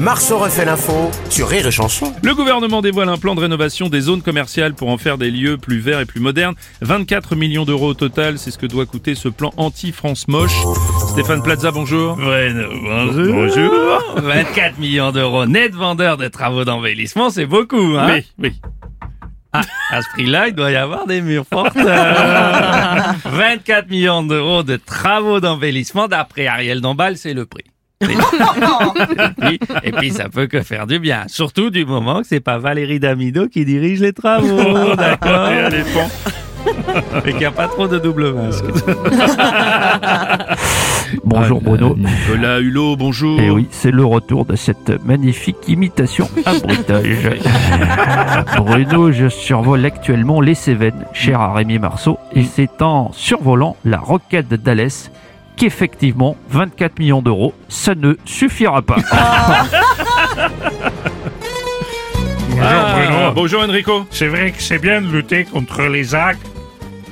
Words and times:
Marceau 0.00 0.38
refait 0.38 0.64
l'info 0.64 1.10
sur 1.28 1.48
Rire 1.48 1.66
et 1.66 1.72
Chanson. 1.72 2.12
Le 2.22 2.32
gouvernement 2.34 2.82
dévoile 2.82 3.08
un 3.08 3.16
plan 3.18 3.34
de 3.34 3.40
rénovation 3.40 3.88
des 3.88 4.00
zones 4.00 4.22
commerciales 4.22 4.74
pour 4.74 4.90
en 4.90 4.98
faire 4.98 5.18
des 5.18 5.30
lieux 5.30 5.58
plus 5.58 5.80
verts 5.80 5.98
et 5.98 6.04
plus 6.06 6.20
modernes. 6.20 6.54
24 6.82 7.34
millions 7.34 7.64
d'euros 7.64 7.88
au 7.88 7.94
total, 7.94 8.38
c'est 8.38 8.52
ce 8.52 8.58
que 8.58 8.66
doit 8.66 8.86
coûter 8.86 9.16
ce 9.16 9.28
plan 9.28 9.52
anti-France 9.56 10.28
moche. 10.28 10.56
Stéphane 11.08 11.42
Plaza, 11.42 11.72
bonjour. 11.72 12.16
Ouais, 12.18 12.52
euh, 12.54 12.68
bonjour. 12.80 13.34
Bonjour. 13.34 14.22
24 14.22 14.78
millions 14.78 15.10
d'euros 15.10 15.46
net 15.46 15.74
vendeur 15.74 16.16
de 16.16 16.28
travaux 16.28 16.64
d'embellissement, 16.64 17.30
c'est 17.30 17.46
beaucoup, 17.46 17.96
hein 17.98 18.14
Oui, 18.14 18.26
oui. 18.38 18.60
Ah, 19.52 19.62
à 19.90 20.02
ce 20.02 20.08
prix-là, 20.10 20.48
il 20.48 20.54
doit 20.54 20.70
y 20.70 20.76
avoir 20.76 21.06
des 21.06 21.22
murs 21.22 21.46
porteurs. 21.46 23.14
24 23.24 23.88
millions 23.90 24.22
d'euros 24.22 24.62
de 24.62 24.76
travaux 24.76 25.40
d'embellissement, 25.40 26.06
d'après 26.06 26.46
Ariel 26.46 26.80
Dombal, 26.80 27.16
c'est 27.16 27.34
le 27.34 27.46
prix. 27.46 27.64
et, 28.08 29.40
puis, 29.40 29.60
et 29.82 29.92
puis, 29.92 30.10
ça 30.10 30.28
peut 30.28 30.46
que 30.46 30.62
faire 30.62 30.86
du 30.86 31.00
bien. 31.00 31.24
Surtout 31.26 31.70
du 31.70 31.84
moment 31.84 32.20
que 32.20 32.28
c'est 32.28 32.40
pas 32.40 32.58
Valérie 32.58 33.00
Damido 33.00 33.48
qui 33.48 33.64
dirige 33.64 34.00
les 34.00 34.12
travaux, 34.12 34.94
d'accord 34.96 35.48
Et 37.24 37.30
qu'il 37.30 37.38
n'y 37.38 37.44
a 37.44 37.50
pas 37.50 37.66
trop 37.68 37.88
de 37.88 37.98
double 37.98 38.32
masque. 38.32 38.64
Bonjour 41.24 41.60
Bruno. 41.60 41.96
Nicolas 41.96 42.60
Hulot, 42.60 42.96
bonjour. 42.96 43.40
Et 43.40 43.46
Eh 43.46 43.50
oui, 43.50 43.68
c'est 43.70 43.90
le 43.90 44.04
retour 44.04 44.44
de 44.44 44.56
cette 44.56 45.04
magnifique 45.04 45.56
imitation 45.66 46.28
à 46.44 46.54
bruitage. 46.58 47.40
Bruno, 48.58 49.12
je 49.12 49.28
survole 49.28 49.84
actuellement 49.84 50.40
les 50.40 50.54
Cévennes, 50.54 51.04
cher 51.12 51.40
à 51.40 51.52
Rémi 51.52 51.78
Marceau, 51.78 52.18
et 52.34 52.44
c'est 52.44 52.82
en 52.82 53.12
survolant 53.12 53.76
la 53.84 53.98
roquette 53.98 54.48
d'Alès 54.48 55.10
qu'effectivement, 55.58 56.36
24 56.50 56.98
millions 56.98 57.22
d'euros, 57.22 57.52
ça 57.68 57.94
ne 57.94 58.14
suffira 58.24 58.80
pas. 58.82 58.96
Ah, 62.60 63.30
bonjour 63.34 63.62
Enrico. 63.62 64.04
C'est 64.10 64.26
vrai 64.26 64.50
que 64.50 64.60
c'est 64.60 64.78
bien 64.78 65.00
de 65.00 65.06
lutter 65.06 65.44
contre 65.44 65.82
les 65.82 66.14
AC, 66.14 66.36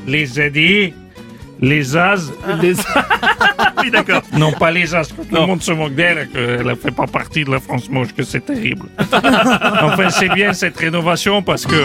les 0.06 0.40
EDI, 0.40 0.92
les 1.60 1.96
AS. 1.96 2.32
Les- 2.62 2.74
oui, 3.82 3.90
d'accord. 3.90 4.22
Non, 4.36 4.50
pas 4.52 4.70
les 4.72 4.92
AS, 4.94 5.08
tout 5.08 5.14
le 5.30 5.46
monde 5.46 5.62
se 5.62 5.70
moque 5.72 5.94
d'elle, 5.94 6.28
qu'elle 6.30 6.66
ne 6.66 6.74
fait 6.74 6.90
pas 6.90 7.06
partie 7.06 7.44
de 7.44 7.50
la 7.52 7.60
France 7.60 7.88
moche, 7.88 8.12
que 8.14 8.24
c'est 8.24 8.44
terrible. 8.44 8.86
enfin, 9.12 10.10
c'est 10.10 10.30
bien 10.30 10.52
cette 10.52 10.76
rénovation 10.76 11.42
parce 11.42 11.64
que. 11.64 11.80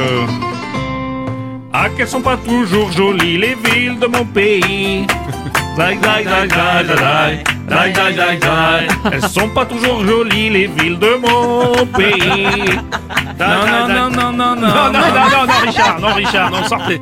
Ah, 1.74 1.88
qu'elles 1.96 2.08
sont 2.08 2.22
pas 2.22 2.38
toujours 2.38 2.92
jolies, 2.92 3.38
les 3.38 3.56
villes 3.56 4.00
de 4.00 4.08
mon 4.08 4.26
pays. 4.26 5.06
Elles 9.12 9.22
sont 9.30 9.50
pas 9.50 9.66
toujours 9.66 10.06
jolies, 10.06 10.50
les 10.50 10.68
villes 10.68 11.00
de 11.00 11.16
mon 11.16 11.86
pays. 11.88 12.78
Non, 13.40 13.66
non, 13.66 13.88
non, 13.88 14.10
non, 14.10 14.32
non, 14.32 14.56
non. 14.56 14.68
Non, 14.68 14.92
non, 14.92 14.92
non, 14.92 15.30
non, 15.30 15.46
non, 15.48 15.60
Richard, 15.66 16.00
non, 16.00 16.14
Richard, 16.14 16.52
non, 16.52 16.64
sortez. 16.66 17.02